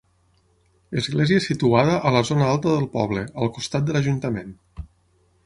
[1.01, 4.59] Església situada a la zona alta del poble, al costat de l'ajuntament.